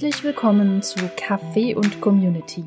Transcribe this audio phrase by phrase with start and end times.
[0.00, 2.64] Herzlich willkommen zu Kaffee und Community,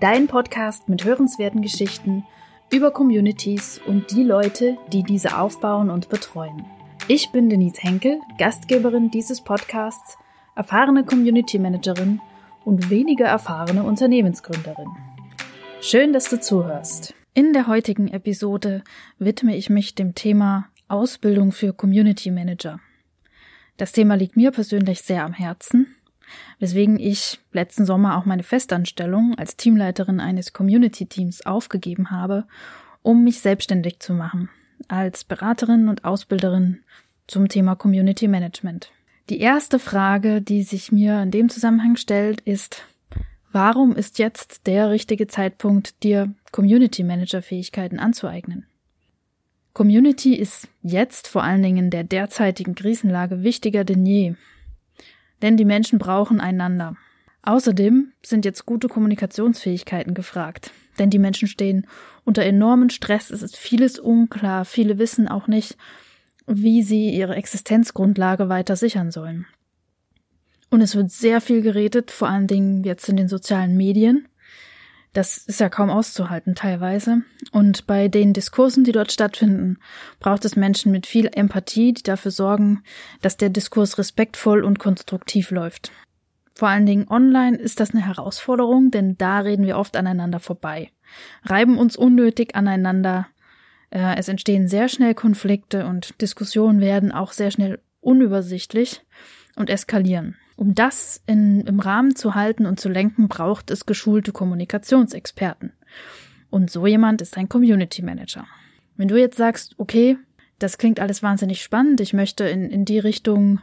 [0.00, 2.24] dein Podcast mit hörenswerten Geschichten
[2.72, 6.66] über Communities und die Leute, die diese aufbauen und betreuen.
[7.06, 10.18] Ich bin Denise Henkel, Gastgeberin dieses Podcasts,
[10.56, 12.20] erfahrene Community Managerin
[12.64, 14.88] und weniger erfahrene Unternehmensgründerin.
[15.80, 17.14] Schön, dass du zuhörst.
[17.34, 18.82] In der heutigen Episode
[19.20, 22.80] widme ich mich dem Thema Ausbildung für Community Manager.
[23.76, 25.94] Das Thema liegt mir persönlich sehr am Herzen,
[26.58, 32.46] weswegen ich letzten Sommer auch meine Festanstellung als Teamleiterin eines Community Teams aufgegeben habe,
[33.02, 34.48] um mich selbstständig zu machen,
[34.88, 36.80] als Beraterin und Ausbilderin
[37.26, 38.90] zum Thema Community Management.
[39.28, 42.84] Die erste Frage, die sich mir in dem Zusammenhang stellt, ist,
[43.52, 48.66] warum ist jetzt der richtige Zeitpunkt, dir Community Manager Fähigkeiten anzueignen?
[49.74, 54.34] Community ist jetzt vor allen Dingen in der derzeitigen Krisenlage wichtiger denn je.
[55.42, 56.96] Denn die Menschen brauchen einander.
[57.42, 60.72] Außerdem sind jetzt gute Kommunikationsfähigkeiten gefragt.
[60.98, 61.86] Denn die Menschen stehen
[62.24, 65.76] unter enormen Stress, es ist vieles unklar, viele wissen auch nicht,
[66.46, 69.46] wie sie ihre Existenzgrundlage weiter sichern sollen.
[70.70, 74.28] Und es wird sehr viel geredet, vor allen Dingen jetzt in den sozialen Medien.
[75.12, 77.22] Das ist ja kaum auszuhalten teilweise.
[77.50, 79.78] Und bei den Diskursen, die dort stattfinden,
[80.20, 82.82] braucht es Menschen mit viel Empathie, die dafür sorgen,
[83.22, 85.90] dass der Diskurs respektvoll und konstruktiv läuft.
[86.54, 90.90] Vor allen Dingen online ist das eine Herausforderung, denn da reden wir oft aneinander vorbei,
[91.44, 93.28] reiben uns unnötig aneinander.
[93.90, 99.02] Äh, es entstehen sehr schnell Konflikte und Diskussionen werden auch sehr schnell unübersichtlich
[99.54, 100.36] und eskalieren.
[100.58, 105.72] Um das in, im Rahmen zu halten und zu lenken, braucht es geschulte Kommunikationsexperten.
[106.50, 108.44] Und so jemand ist ein Community Manager.
[108.96, 110.18] Wenn du jetzt sagst, okay,
[110.58, 113.60] das klingt alles wahnsinnig spannend, ich möchte in, in die Richtung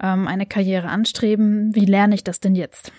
[0.00, 2.92] ähm, eine Karriere anstreben, wie lerne ich das denn jetzt?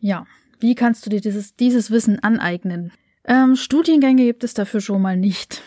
[0.00, 0.26] Ja,
[0.58, 2.90] wie kannst du dir dieses, dieses Wissen aneignen?
[3.26, 5.60] Ähm, Studiengänge gibt es dafür schon mal nicht.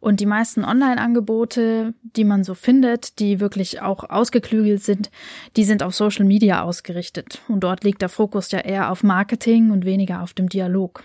[0.00, 5.10] Und die meisten Online-Angebote, die man so findet, die wirklich auch ausgeklügelt sind,
[5.56, 7.42] die sind auf Social Media ausgerichtet.
[7.48, 11.02] Und dort liegt der Fokus ja eher auf Marketing und weniger auf dem Dialog.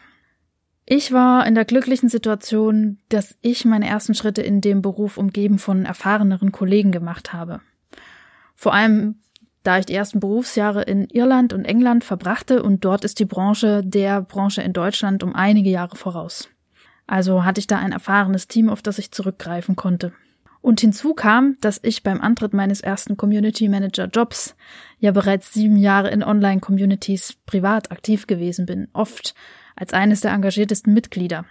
[0.86, 5.58] Ich war in der glücklichen Situation, dass ich meine ersten Schritte in dem Beruf umgeben
[5.58, 7.62] von erfahreneren Kollegen gemacht habe.
[8.54, 9.16] Vor allem,
[9.64, 13.82] da ich die ersten Berufsjahre in Irland und England verbrachte und dort ist die Branche
[13.84, 16.50] der Branche in Deutschland um einige Jahre voraus.
[17.08, 20.14] Also hatte ich da ein erfahrenes Team, auf das ich zurückgreifen konnte.
[20.62, 24.56] Und hinzu kam, dass ich beim Antritt meines ersten Community Manager Jobs
[24.98, 29.36] ja bereits sieben Jahre in Online-Communities privat aktiv gewesen bin, oft
[29.76, 31.44] als eines der engagiertesten Mitglieder.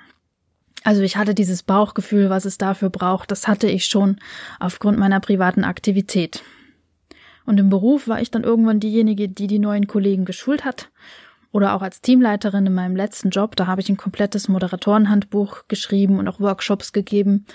[0.83, 4.17] Also ich hatte dieses Bauchgefühl, was es dafür braucht, das hatte ich schon
[4.59, 6.43] aufgrund meiner privaten Aktivität.
[7.45, 10.91] Und im Beruf war ich dann irgendwann diejenige, die die neuen Kollegen geschult hat
[11.53, 16.19] oder auch als Teamleiterin in meinem letzten Job, da habe ich ein komplettes Moderatorenhandbuch geschrieben
[16.19, 17.47] und auch Workshops gegeben,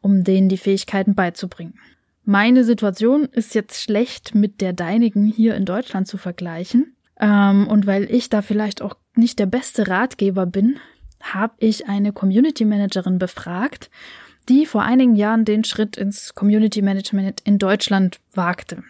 [0.00, 1.78] um denen die Fähigkeiten beizubringen.
[2.24, 6.94] Meine Situation ist jetzt schlecht mit der deinigen hier in Deutschland zu vergleichen.
[7.20, 10.78] Ähm, und weil ich da vielleicht auch nicht der beste Ratgeber bin,
[11.20, 13.90] habe ich eine Community Managerin befragt,
[14.48, 18.82] die vor einigen Jahren den Schritt ins Community Management in Deutschland wagte.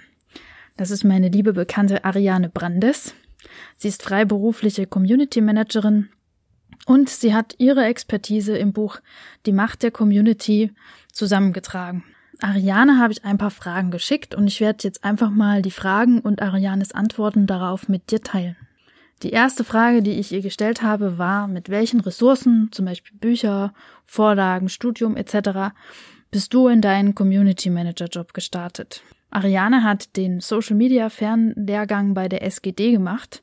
[0.77, 3.15] Das ist meine liebe bekannte Ariane Brandes.
[3.77, 6.09] Sie ist freiberufliche Community Managerin
[6.87, 9.01] und sie hat ihre Expertise im Buch
[9.47, 10.73] Die Macht der Community
[11.13, 12.05] zusammengetragen.
[12.41, 16.21] Ariane habe ich ein paar Fragen geschickt und ich werde jetzt einfach mal die Fragen
[16.21, 18.57] und Arianes Antworten darauf mit dir teilen.
[19.23, 23.73] Die erste Frage, die ich ihr gestellt habe, war, mit welchen Ressourcen, zum Beispiel Bücher,
[24.05, 25.73] Vorlagen, Studium etc.,
[26.31, 29.03] bist du in deinen Community Manager Job gestartet?
[29.35, 33.43] Ariane hat den Social Media Fernlehrgang bei der SGD gemacht.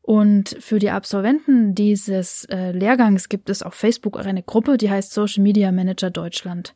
[0.00, 5.12] Und für die Absolventen dieses äh, Lehrgangs gibt es auf Facebook eine Gruppe, die heißt
[5.12, 6.74] Social Media Manager Deutschland.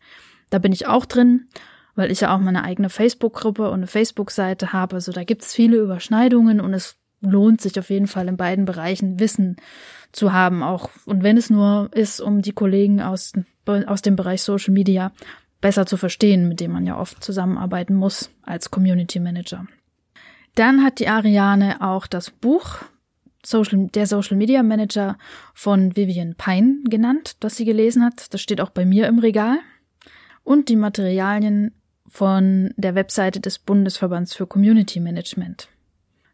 [0.50, 1.48] Da bin ich auch drin,
[1.94, 4.96] weil ich ja auch meine eigene Facebook-Gruppe und eine Facebook-Seite habe.
[4.96, 8.66] Also da gibt es viele Überschneidungen und es lohnt sich auf jeden Fall in beiden
[8.66, 9.56] Bereichen Wissen
[10.12, 13.32] zu haben, auch und wenn es nur ist, um die Kollegen aus,
[13.86, 15.12] aus dem Bereich Social Media
[15.62, 19.66] besser zu verstehen, mit dem man ja oft zusammenarbeiten muss als Community Manager.
[20.54, 22.80] Dann hat die Ariane auch das Buch
[23.44, 25.16] Social, der Social Media Manager
[25.54, 28.32] von Vivian Pine genannt, das sie gelesen hat.
[28.34, 29.58] Das steht auch bei mir im Regal.
[30.44, 31.72] Und die Materialien
[32.06, 35.68] von der Webseite des Bundesverbands für Community Management.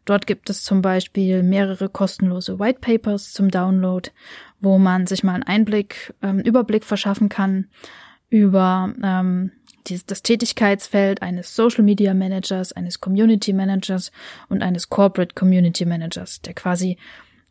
[0.05, 4.09] Dort gibt es zum Beispiel mehrere kostenlose White Papers zum Download,
[4.59, 7.67] wo man sich mal einen Einblick, ähm, Überblick verschaffen kann,
[8.29, 9.51] über ähm,
[9.87, 14.11] die, das Tätigkeitsfeld eines Social Media Managers, eines Community Managers
[14.49, 16.97] und eines Corporate Community Managers, der quasi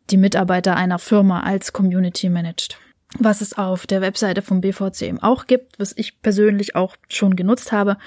[0.09, 2.79] die Mitarbeiter einer Firma als Community managt.
[3.17, 7.71] Was es auf der Webseite vom BVCM auch gibt, was ich persönlich auch schon genutzt
[7.71, 7.97] habe,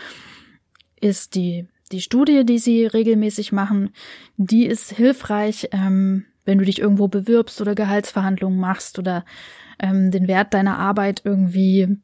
[1.00, 3.90] ist die, die Studie, die sie regelmäßig machen.
[4.36, 9.24] Die ist hilfreich, ähm, wenn du dich irgendwo bewirbst oder Gehaltsverhandlungen machst oder
[9.80, 11.98] ähm, den Wert deiner Arbeit irgendwie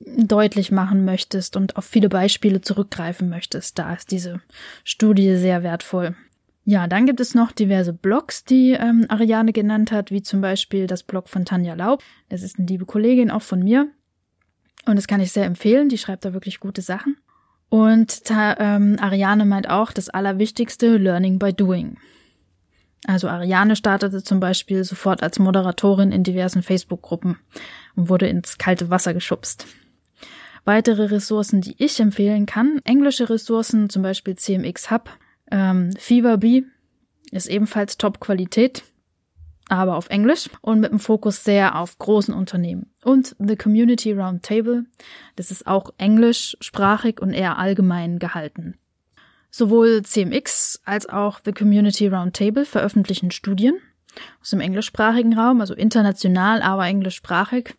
[0.00, 3.78] deutlich machen möchtest und auf viele Beispiele zurückgreifen möchtest.
[3.78, 4.40] Da ist diese
[4.82, 6.16] Studie sehr wertvoll.
[6.64, 10.86] Ja, dann gibt es noch diverse Blogs, die ähm, Ariane genannt hat, wie zum Beispiel
[10.86, 12.02] das Blog von Tanja Laub.
[12.28, 13.88] Das ist eine liebe Kollegin auch von mir.
[14.86, 15.88] Und das kann ich sehr empfehlen.
[15.88, 17.16] Die schreibt da wirklich gute Sachen.
[17.68, 21.96] Und ta, ähm, Ariane meint auch, das Allerwichtigste, Learning by Doing.
[23.06, 27.38] Also Ariane startete zum Beispiel sofort als Moderatorin in diversen Facebook-Gruppen
[27.96, 29.66] und wurde ins kalte Wasser geschubst.
[30.64, 35.10] Weitere Ressourcen, die ich empfehlen kann, englische Ressourcen, zum Beispiel CMX Hub,
[35.50, 36.64] ähm, Feverbee
[37.30, 38.84] ist ebenfalls Top-Qualität,
[39.68, 42.92] aber auf Englisch und mit dem Fokus sehr auf großen Unternehmen.
[43.04, 44.84] Und The Community Roundtable,
[45.36, 48.76] das ist auch englischsprachig und eher allgemein gehalten.
[49.50, 53.74] Sowohl CMX als auch The Community Roundtable veröffentlichen Studien
[54.40, 57.74] aus dem englischsprachigen Raum, also international, aber englischsprachig,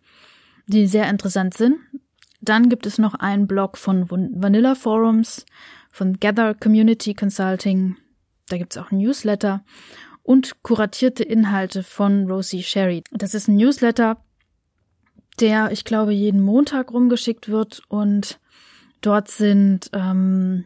[0.67, 1.77] die sehr interessant sind.
[2.41, 5.45] Dann gibt es noch einen Blog von Vanilla Forums,
[5.91, 7.97] von Gather Community Consulting,
[8.49, 9.63] da gibt es auch ein Newsletter
[10.23, 13.03] und kuratierte Inhalte von Rosie Sherry.
[13.11, 14.17] Das ist ein Newsletter,
[15.39, 18.39] der, ich glaube, jeden Montag rumgeschickt wird und
[19.01, 20.65] dort sind ähm,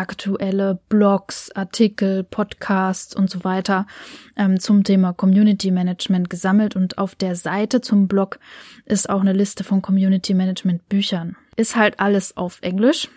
[0.00, 3.86] aktuelle Blogs, Artikel, Podcasts und so weiter
[4.34, 8.40] ähm, zum Thema Community Management gesammelt und auf der Seite zum Blog
[8.86, 11.36] ist auch eine Liste von Community Management Büchern.
[11.56, 13.08] Ist halt alles auf Englisch,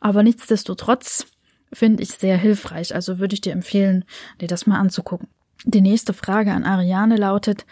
[0.00, 1.26] aber nichtsdestotrotz
[1.70, 4.04] finde ich sehr hilfreich, also würde ich dir empfehlen,
[4.40, 5.28] dir das mal anzugucken.
[5.64, 7.66] Die nächste Frage an Ariane lautet,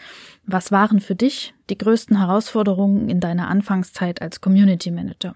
[0.45, 5.35] was waren für dich die größten Herausforderungen in deiner Anfangszeit als Community Manager?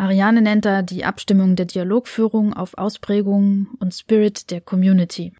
[0.00, 5.34] Ariane nennt da die Abstimmung der Dialogführung auf Ausprägungen und Spirit der Community,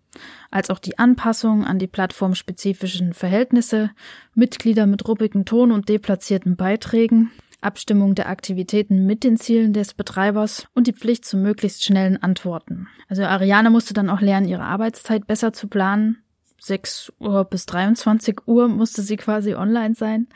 [0.50, 3.90] als auch die Anpassung an die plattformspezifischen Verhältnisse,
[4.34, 7.30] Mitglieder mit ruppigen Ton und deplatzierten Beiträgen,
[7.62, 12.86] Abstimmung der Aktivitäten mit den Zielen des Betreibers und die Pflicht zu möglichst schnellen Antworten.
[13.08, 16.18] Also Ariane musste dann auch lernen, ihre Arbeitszeit besser zu planen
[16.60, 20.28] 6 Uhr bis 23 Uhr musste sie quasi online sein.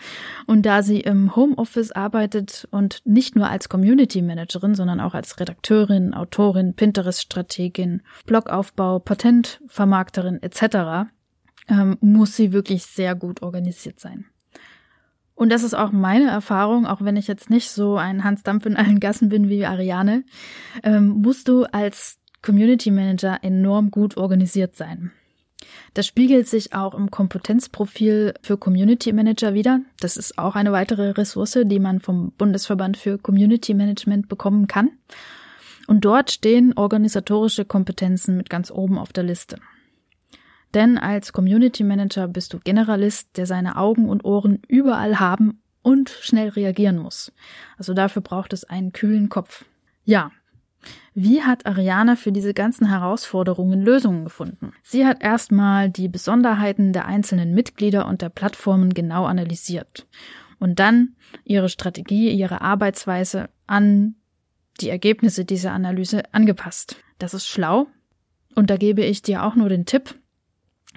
[0.47, 5.38] Und da sie im Homeoffice arbeitet und nicht nur als Community Managerin, sondern auch als
[5.38, 11.11] Redakteurin, Autorin, Pinterest-Strategin, Blogaufbau, Patentvermarkterin etc.,
[11.69, 14.26] ähm, muss sie wirklich sehr gut organisiert sein.
[15.35, 18.67] Und das ist auch meine Erfahrung, auch wenn ich jetzt nicht so ein Hans Dampf
[18.67, 20.25] in allen Gassen bin wie Ariane,
[20.82, 25.12] ähm, musst du als Community Manager enorm gut organisiert sein.
[25.94, 29.81] Das spiegelt sich auch im Kompetenzprofil für Community Manager wieder.
[30.00, 34.91] Das ist auch eine weitere Ressource, die man vom Bundesverband für Community Management bekommen kann.
[35.87, 39.58] Und dort stehen organisatorische Kompetenzen mit ganz oben auf der Liste.
[40.75, 46.11] Denn als Community Manager bist du Generalist, der seine Augen und Ohren überall haben und
[46.11, 47.33] schnell reagieren muss.
[47.78, 49.64] Also dafür braucht es einen kühlen Kopf.
[50.04, 50.33] Ja,
[51.14, 54.73] wie hat Ariana für diese ganzen Herausforderungen Lösungen gefunden?
[54.83, 60.07] Sie hat erstmal die Besonderheiten der einzelnen Mitglieder und der Plattformen genau analysiert
[60.59, 61.14] und dann
[61.45, 64.17] ihre Strategie, ihre Arbeitsweise an
[64.81, 66.97] die Ergebnisse dieser Analyse angepasst.
[67.19, 67.87] Das ist schlau
[68.55, 70.19] und da gebe ich dir auch nur den Tipp,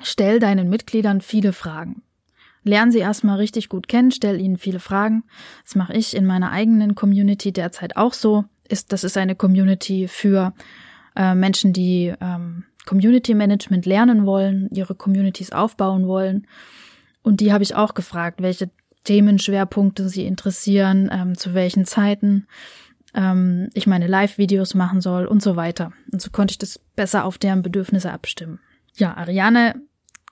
[0.02, 2.02] stell deinen Mitgliedern viele Fragen.
[2.64, 5.24] Lern sie erstmal richtig gut kennen, stell ihnen viele Fragen.
[5.64, 10.08] Das mache ich in meiner eigenen Community derzeit auch so ist, das ist eine Community
[10.08, 10.54] für
[11.16, 16.48] äh, Menschen, die ähm, Community Management lernen wollen, ihre Communities aufbauen wollen.
[17.22, 18.70] Und die habe ich auch gefragt, welche
[19.04, 22.48] Themenschwerpunkte sie interessieren, ähm, zu welchen Zeiten
[23.14, 25.92] ähm, ich meine Live-Videos machen soll und so weiter.
[26.12, 28.60] Und so konnte ich das besser auf deren Bedürfnisse abstimmen.
[28.96, 29.76] Ja, Ariane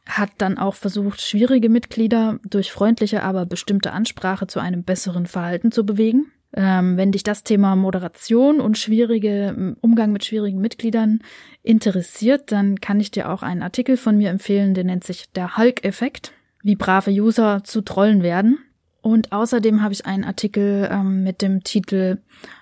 [0.07, 5.71] hat dann auch versucht, schwierige Mitglieder durch freundliche, aber bestimmte Ansprache zu einem besseren Verhalten
[5.71, 6.31] zu bewegen.
[6.57, 11.19] Ähm, wenn dich das Thema Moderation und schwierige Umgang mit schwierigen Mitgliedern
[11.63, 15.57] interessiert, dann kann ich dir auch einen Artikel von mir empfehlen, der nennt sich der
[15.57, 16.31] Hulk-Effekt,
[16.63, 18.57] wie brave User zu Trollen werden.
[19.01, 22.19] Und außerdem habe ich einen Artikel ähm, mit dem Titel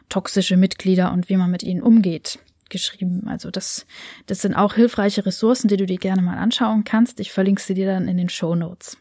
[0.09, 3.27] Toxische Mitglieder und wie man mit ihnen umgeht geschrieben.
[3.27, 3.85] Also das,
[4.25, 7.19] das sind auch hilfreiche Ressourcen, die du dir gerne mal anschauen kannst.
[7.19, 8.97] Ich verlinke sie dir dann in den Show Notes.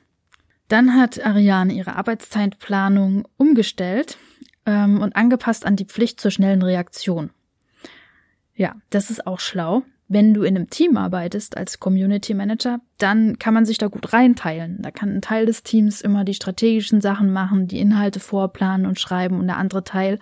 [0.69, 4.19] Dann hat Ariane ihre Arbeitszeitplanung umgestellt
[4.67, 7.31] ähm, und angepasst an die Pflicht zur schnellen Reaktion.
[8.55, 9.83] Ja, das ist auch schlau.
[10.09, 14.13] Wenn du in einem Team arbeitest als Community Manager, dann kann man sich da gut
[14.13, 14.83] reinteilen.
[14.83, 19.01] Da kann ein Teil des Teams immer die strategischen Sachen machen, die Inhalte vorplanen und
[19.01, 20.19] schreiben und der andere Teil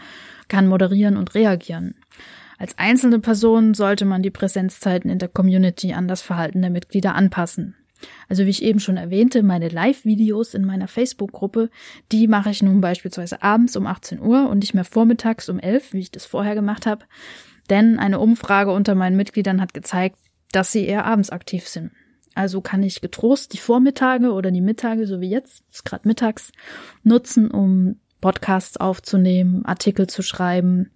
[0.46, 1.96] kann moderieren und reagieren.
[2.56, 7.16] Als einzelne Person sollte man die Präsenzzeiten in der Community an das Verhalten der Mitglieder
[7.16, 7.74] anpassen.
[8.28, 11.70] Also wie ich eben schon erwähnte, meine Live-Videos in meiner Facebook-Gruppe,
[12.12, 15.92] die mache ich nun beispielsweise abends um 18 Uhr und nicht mehr vormittags um 11,
[15.92, 17.04] wie ich das vorher gemacht habe.
[17.68, 20.16] Denn eine Umfrage unter meinen Mitgliedern hat gezeigt,
[20.52, 21.92] dass sie eher abends aktiv sind.
[22.34, 26.52] Also kann ich getrost die Vormittage oder die Mittage, so wie jetzt, ist gerade mittags,
[27.02, 30.90] nutzen, um Podcasts aufzunehmen, Artikel zu schreiben,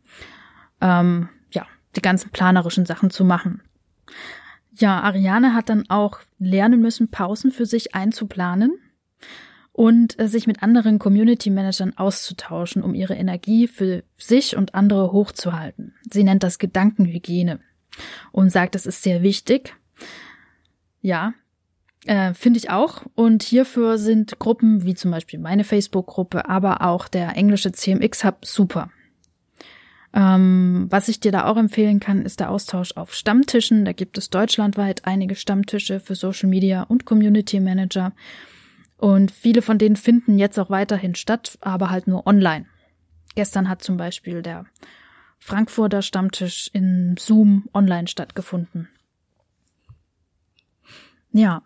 [0.80, 3.62] ähm, ja, die ganzen planerischen Sachen zu machen.
[4.76, 8.72] Ja, Ariane hat dann auch lernen müssen, Pausen für sich einzuplanen
[9.72, 15.12] und äh, sich mit anderen Community Managern auszutauschen, um ihre Energie für sich und andere
[15.12, 15.94] hochzuhalten.
[16.10, 17.60] Sie nennt das Gedankenhygiene
[18.32, 19.74] und sagt, das ist sehr wichtig.
[21.00, 21.34] Ja,
[22.06, 23.02] äh, finde ich auch.
[23.14, 28.44] Und hierfür sind Gruppen wie zum Beispiel meine Facebook-Gruppe, aber auch der englische CMX Hub
[28.44, 28.90] super.
[30.14, 33.84] Ähm, was ich dir da auch empfehlen kann, ist der Austausch auf Stammtischen.
[33.84, 38.12] Da gibt es deutschlandweit einige Stammtische für Social Media und Community Manager.
[38.96, 42.66] Und viele von denen finden jetzt auch weiterhin statt, aber halt nur online.
[43.34, 44.66] Gestern hat zum Beispiel der
[45.40, 48.88] Frankfurter Stammtisch in Zoom online stattgefunden.
[51.32, 51.62] Ja,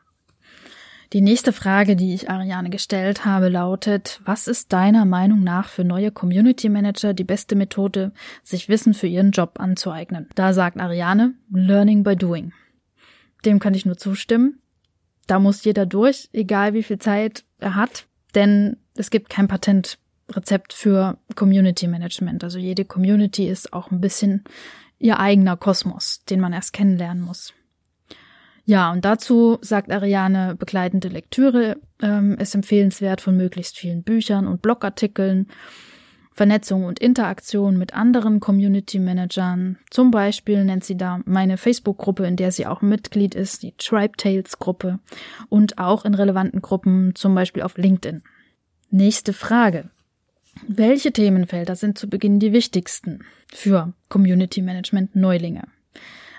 [1.12, 5.84] die nächste Frage, die ich Ariane gestellt habe, lautet, was ist deiner Meinung nach für
[5.84, 8.12] neue Community Manager die beste Methode,
[8.42, 10.28] sich Wissen für ihren Job anzueignen?
[10.34, 12.52] Da sagt Ariane, Learning by Doing.
[13.44, 14.60] Dem kann ich nur zustimmen.
[15.26, 20.72] Da muss jeder durch, egal wie viel Zeit er hat, denn es gibt kein Patentrezept
[20.72, 22.44] für Community Management.
[22.44, 24.44] Also jede Community ist auch ein bisschen
[24.98, 27.54] ihr eigener Kosmos, den man erst kennenlernen muss.
[28.68, 34.60] Ja, und dazu sagt Ariane, begleitende Lektüre ähm, ist empfehlenswert von möglichst vielen Büchern und
[34.60, 35.46] Blogartikeln,
[36.32, 39.78] Vernetzung und Interaktion mit anderen Community Managern.
[39.88, 44.18] Zum Beispiel nennt sie da meine Facebook-Gruppe, in der sie auch Mitglied ist, die Tribe
[44.18, 44.98] Tales Gruppe
[45.48, 48.22] und auch in relevanten Gruppen, zum Beispiel auf LinkedIn.
[48.90, 49.88] Nächste Frage.
[50.66, 55.62] Welche Themenfelder sind zu Beginn die wichtigsten für Community Management Neulinge?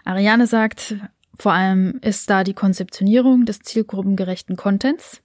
[0.05, 0.95] Ariane sagt,
[1.39, 5.23] vor allem ist da die Konzeptionierung des zielgruppengerechten Contents.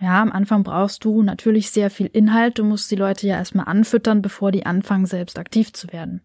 [0.00, 2.58] Ja, am Anfang brauchst du natürlich sehr viel Inhalt.
[2.58, 6.20] Du musst die Leute ja erstmal anfüttern, bevor die anfangen, selbst aktiv zu werden.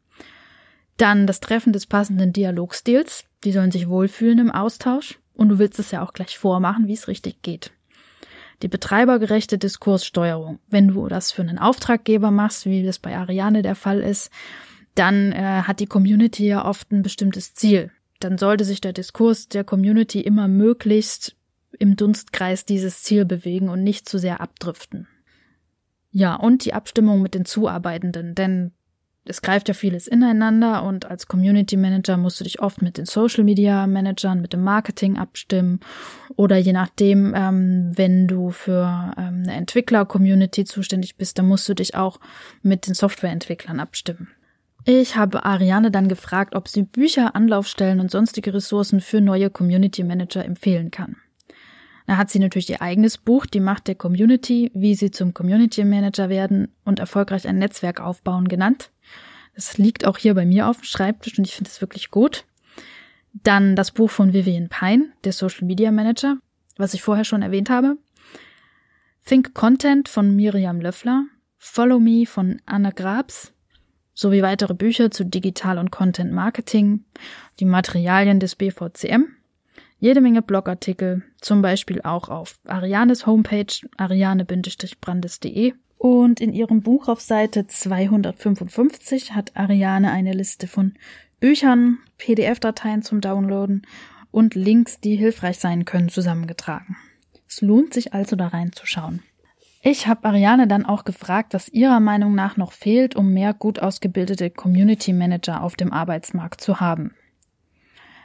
[0.98, 3.26] Dann das Treffen des passenden Dialogstils.
[3.44, 5.20] Die sollen sich wohlfühlen im Austausch.
[5.36, 7.72] Und du willst es ja auch gleich vormachen, wie es richtig geht.
[8.64, 10.58] Die betreibergerechte Diskurssteuerung.
[10.68, 14.32] Wenn du das für einen Auftraggeber machst, wie das bei Ariane der Fall ist,
[14.96, 19.48] dann äh, hat die Community ja oft ein bestimmtes Ziel dann sollte sich der Diskurs
[19.48, 21.36] der Community immer möglichst
[21.80, 25.08] im Dunstkreis dieses Ziel bewegen und nicht zu sehr abdriften.
[26.12, 28.72] Ja, und die Abstimmung mit den Zuarbeitenden, denn
[29.30, 33.06] es greift ja vieles ineinander und als Community Manager musst du dich oft mit den
[33.06, 35.82] Social Media Managern, mit dem Marketing abstimmen
[36.36, 41.74] oder je nachdem, ähm, wenn du für ähm, eine Entwickler-Community zuständig bist, dann musst du
[41.74, 42.20] dich auch
[42.62, 44.30] mit den Softwareentwicklern abstimmen.
[44.90, 50.02] Ich habe Ariane dann gefragt, ob sie Bücher, Anlaufstellen und sonstige Ressourcen für neue Community
[50.02, 51.18] Manager empfehlen kann.
[52.06, 55.84] Da hat sie natürlich ihr eigenes Buch, Die Macht der Community, wie sie zum Community
[55.84, 58.92] Manager werden und erfolgreich ein Netzwerk aufbauen genannt.
[59.56, 62.46] Das liegt auch hier bei mir auf dem Schreibtisch und ich finde es wirklich gut.
[63.34, 66.38] Dann das Buch von Vivian Pine, der Social Media Manager,
[66.78, 67.98] was ich vorher schon erwähnt habe.
[69.26, 71.26] Think Content von Miriam Löffler.
[71.58, 73.52] Follow Me von Anna Grabs
[74.18, 77.06] sowie weitere Bücher zu Digital- und Content Marketing,
[77.60, 79.26] die Materialien des BVCM,
[80.00, 87.22] jede Menge Blogartikel, zum Beispiel auch auf Arianes Homepage ariane-brandes.de und in ihrem Buch auf
[87.22, 90.96] Seite 255 hat Ariane eine Liste von
[91.40, 93.86] Büchern, PDF-Dateien zum Downloaden
[94.32, 96.98] und Links, die hilfreich sein können, zusammengetragen.
[97.48, 99.22] Es lohnt sich also da reinzuschauen.
[99.82, 103.80] Ich habe Ariane dann auch gefragt, was ihrer Meinung nach noch fehlt, um mehr gut
[103.80, 107.14] ausgebildete Community Manager auf dem Arbeitsmarkt zu haben.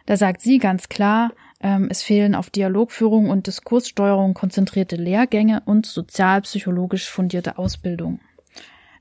[0.06, 5.86] Da sagt sie ganz klar, ähm, es fehlen auf Dialogführung und Diskurssteuerung konzentrierte Lehrgänge und
[5.86, 8.20] sozialpsychologisch fundierte Ausbildung.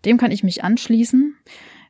[0.06, 1.36] Dem kann ich mich anschließen.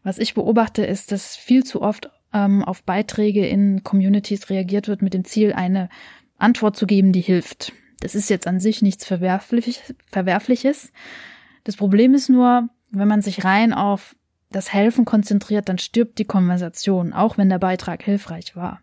[0.03, 5.01] Was ich beobachte, ist, dass viel zu oft ähm, auf Beiträge in Communities reagiert wird
[5.01, 5.89] mit dem Ziel, eine
[6.37, 7.73] Antwort zu geben, die hilft.
[8.01, 10.91] Das ist jetzt an sich nichts Verwerfliches.
[11.63, 14.15] Das Problem ist nur, wenn man sich rein auf
[14.49, 18.81] das Helfen konzentriert, dann stirbt die Konversation, auch wenn der Beitrag hilfreich war.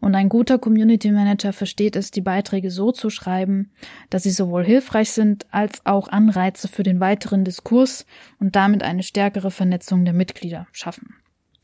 [0.00, 3.70] Und ein guter Community Manager versteht es, die Beiträge so zu schreiben,
[4.10, 8.04] dass sie sowohl hilfreich sind als auch Anreize für den weiteren Diskurs
[8.40, 11.14] und damit eine stärkere Vernetzung der Mitglieder schaffen.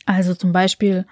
[0.06, 1.06] Also zum Beispiel,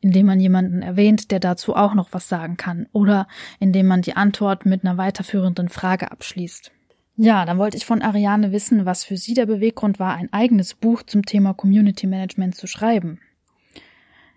[0.00, 3.26] indem man jemanden erwähnt, der dazu auch noch was sagen kann, oder
[3.60, 6.72] indem man die Antwort mit einer weiterführenden Frage abschließt.
[7.16, 10.74] Ja, dann wollte ich von Ariane wissen, was für sie der Beweggrund war, ein eigenes
[10.74, 13.20] Buch zum Thema Community Management zu schreiben.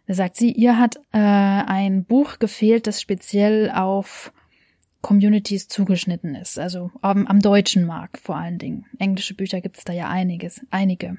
[0.08, 4.34] Da sagt sie, ihr hat äh, ein Buch gefehlt, das speziell auf
[5.02, 8.86] Communities zugeschnitten ist, also am, am deutschen Markt vor allen Dingen.
[8.98, 11.18] Englische Bücher gibt es da ja einiges, einige.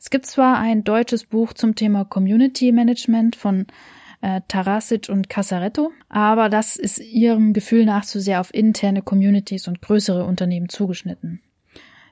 [0.00, 3.66] Es gibt zwar ein deutsches Buch zum Thema Community Management von
[4.22, 9.68] äh, Tarasic und Casaretto, aber das ist ihrem Gefühl nach zu sehr auf interne Communities
[9.68, 11.42] und größere Unternehmen zugeschnitten.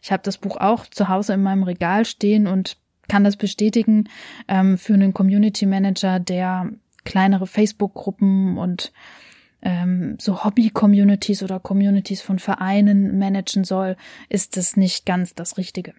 [0.02, 2.76] Ich habe das Buch auch zu Hause in meinem Regal stehen und
[3.08, 4.08] kann das bestätigen
[4.48, 6.70] ähm, für einen Community Manager, der
[7.04, 8.92] kleinere Facebook-Gruppen und
[9.62, 13.96] ähm, so Hobby-Communities oder Communities von Vereinen managen soll,
[14.28, 15.94] ist das nicht ganz das Richtige.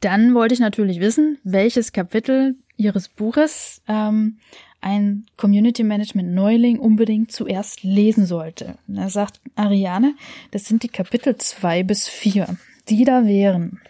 [0.00, 4.38] Dann wollte ich natürlich wissen, welches Kapitel Ihres Buches ähm,
[4.80, 8.76] ein Community Management Neuling unbedingt zuerst lesen sollte.
[8.86, 10.14] Da sagt Ariane,
[10.50, 12.56] das sind die Kapitel zwei bis vier,
[12.88, 13.80] die da wären.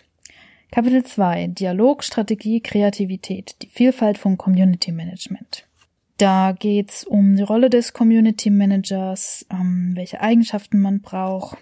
[0.71, 5.69] Kapitel 2 Dialog, Strategie, Kreativität, die Vielfalt von Community Management.
[6.17, 11.59] Da geht's um die Rolle des Community Managers, ähm, welche Eigenschaften man braucht,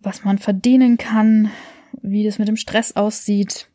[0.00, 1.50] was man verdienen kann,
[2.00, 3.68] wie das mit dem Stress aussieht.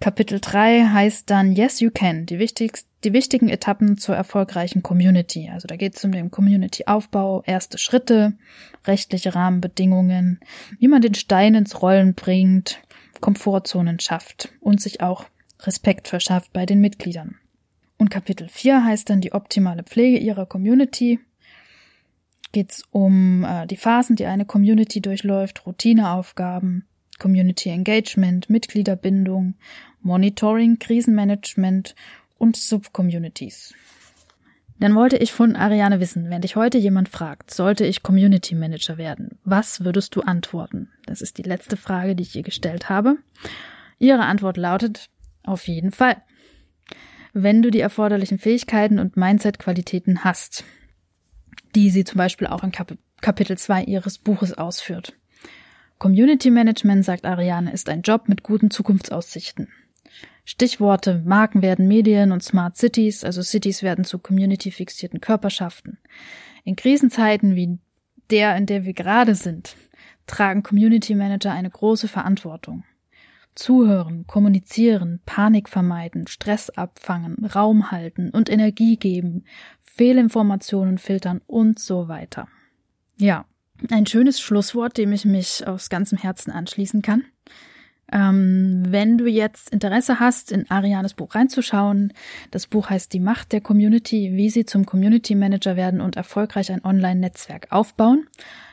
[0.00, 5.50] Kapitel 3 heißt dann Yes You Can, die, wichtigst, die wichtigen Etappen zur erfolgreichen Community.
[5.52, 8.34] Also da geht es um den Community-Aufbau, erste Schritte,
[8.86, 10.38] rechtliche Rahmenbedingungen,
[10.78, 12.80] wie man den Stein ins Rollen bringt,
[13.20, 15.24] Komfortzonen schafft und sich auch
[15.62, 17.36] Respekt verschafft bei den Mitgliedern.
[17.98, 21.18] Und Kapitel 4 heißt dann die optimale Pflege ihrer Community.
[22.52, 26.86] Geht's um äh, die Phasen, die eine Community durchläuft, Routineaufgaben,
[27.18, 29.54] Community Engagement, Mitgliederbindung,
[30.00, 31.94] Monitoring, Krisenmanagement
[32.38, 33.74] und Subcommunities.
[34.80, 38.96] Dann wollte ich von Ariane wissen, wenn dich heute jemand fragt, sollte ich Community Manager
[38.96, 40.88] werden, was würdest du antworten?
[41.04, 43.16] Das ist die letzte Frage, die ich ihr gestellt habe.
[43.98, 45.10] Ihre Antwort lautet,
[45.42, 46.22] auf jeden Fall.
[47.40, 50.64] Wenn du die erforderlichen Fähigkeiten und Mindset-Qualitäten hast,
[51.76, 55.16] die sie zum Beispiel auch in Kap Kapitel 2 ihres Buches ausführt.
[55.98, 59.68] Community Management, sagt Ariane, ist ein Job mit guten Zukunftsaussichten.
[60.44, 65.98] Stichworte Marken werden Medien und Smart Cities, also Cities werden zu community-fixierten Körperschaften.
[66.64, 67.78] In Krisenzeiten wie
[68.30, 69.76] der, in der wir gerade sind,
[70.26, 72.82] tragen Community Manager eine große Verantwortung.
[73.58, 79.46] Zuhören, kommunizieren, Panik vermeiden, Stress abfangen, Raum halten und Energie geben,
[79.80, 82.46] Fehlinformationen filtern und so weiter.
[83.16, 83.46] Ja,
[83.90, 87.24] ein schönes Schlusswort, dem ich mich aus ganzem Herzen anschließen kann.
[88.10, 92.12] Ähm, wenn du jetzt Interesse hast, in Arianes Buch reinzuschauen,
[92.50, 96.72] das Buch heißt Die Macht der Community, wie sie zum Community Manager werden und erfolgreich
[96.72, 98.26] ein Online-Netzwerk aufbauen.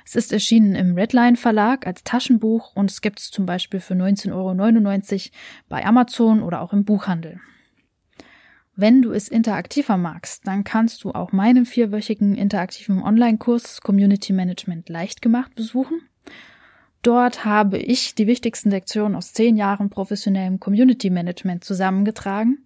[0.06, 3.95] Es ist erschienen im Redline Verlag als Taschenbuch und es gibt es zum Beispiel für
[3.95, 5.32] 19,99 Euro
[5.67, 7.39] bei Amazon oder auch im Buchhandel.
[8.78, 14.89] Wenn du es interaktiver magst, dann kannst du auch meinen vierwöchigen interaktiven Online-Kurs Community Management
[14.89, 16.02] leicht gemacht besuchen.
[17.05, 22.65] Dort habe ich die wichtigsten Lektionen aus zehn Jahren professionellem Community Management zusammengetragen.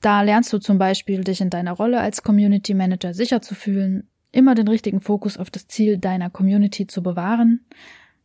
[0.00, 4.08] Da lernst du zum Beispiel, dich in deiner Rolle als Community Manager sicher zu fühlen,
[4.32, 7.66] immer den richtigen Fokus auf das Ziel deiner Community zu bewahren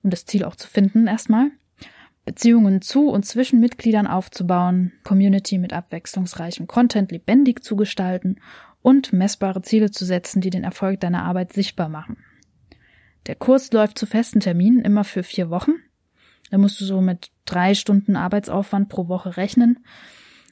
[0.03, 1.51] und das Ziel auch zu finden erstmal
[2.23, 8.37] Beziehungen zu und zwischen Mitgliedern aufzubauen, Community mit abwechslungsreichem Content lebendig zu gestalten
[8.81, 12.15] und messbare Ziele zu setzen, die den Erfolg deiner Arbeit sichtbar machen.
[13.27, 15.73] Der Kurs läuft zu festen Terminen immer für vier Wochen.
[16.51, 19.79] Da musst du so mit drei Stunden Arbeitsaufwand pro Woche rechnen.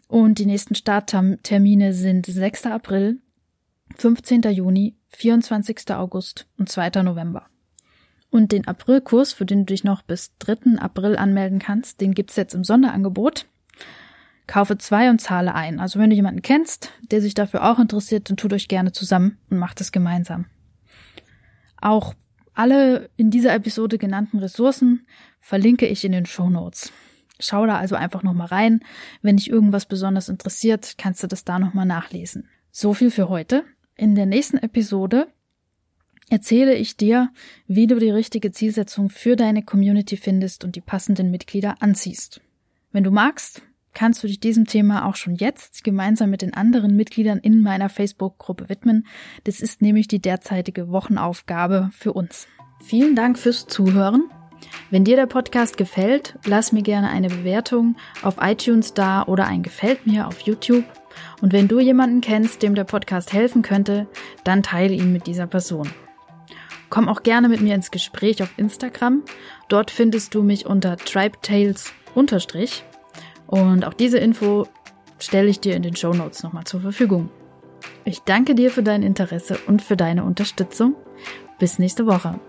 [0.08, 2.68] Und die nächsten Starttermine sind 6.
[2.68, 3.20] April,
[3.98, 4.42] 15.
[4.44, 5.92] Juni, 24.
[5.92, 7.04] August und 2.
[7.04, 7.48] November.
[8.30, 10.80] Und den Aprilkurs, für den du dich noch bis 3.
[10.80, 13.46] April anmelden kannst, den gibt's jetzt im Sonderangebot.
[14.48, 15.80] Kaufe zwei und zahle ein.
[15.80, 19.38] Also wenn du jemanden kennst, der sich dafür auch interessiert, dann tut euch gerne zusammen
[19.50, 20.46] und macht es gemeinsam.
[21.80, 22.14] Auch
[22.54, 25.08] alle in dieser Episode genannten Ressourcen
[25.40, 26.92] verlinke ich in den Show Notes.
[27.40, 28.82] Schau da also einfach nochmal rein.
[29.22, 32.48] Wenn dich irgendwas besonders interessiert, kannst du das da nochmal nachlesen.
[32.72, 33.64] So viel für heute.
[33.96, 35.28] In der nächsten Episode
[36.30, 37.32] erzähle ich dir,
[37.68, 42.42] wie du die richtige Zielsetzung für deine Community findest und die passenden Mitglieder anziehst.
[42.92, 43.62] Wenn du magst,
[43.94, 47.90] kannst du dich diesem Thema auch schon jetzt gemeinsam mit den anderen Mitgliedern in meiner
[47.90, 49.08] Facebook-Gruppe widmen.
[49.44, 52.48] Das ist nämlich die derzeitige Wochenaufgabe für uns.
[52.84, 54.30] Vielen Dank fürs Zuhören.
[54.90, 59.64] Wenn dir der Podcast gefällt, lass mir gerne eine Bewertung auf iTunes da oder ein
[59.64, 60.86] Gefällt mir auf YouTube.
[61.42, 64.08] Und wenn du jemanden kennst, dem der Podcast helfen könnte,
[64.44, 65.90] dann teile ihn mit dieser Person.
[66.90, 69.24] Komm auch gerne mit mir ins Gespräch auf Instagram.
[69.68, 71.92] Dort findest du mich unter tribetales.
[73.48, 74.68] Und auch diese Info
[75.20, 77.30] stelle ich dir in den Show Notes nochmal zur Verfügung.
[78.06, 80.96] Ich danke dir für dein Interesse und für deine Unterstützung.
[81.60, 82.40] Bis nächste Woche.